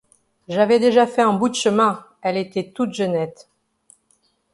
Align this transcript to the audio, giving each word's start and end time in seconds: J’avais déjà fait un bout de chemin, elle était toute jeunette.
J’avais 0.49 0.79
déjà 0.79 1.05
fait 1.05 1.21
un 1.21 1.33
bout 1.33 1.49
de 1.49 1.53
chemin, 1.53 2.03
elle 2.23 2.35
était 2.35 2.71
toute 2.71 2.91
jeunette. 2.91 3.47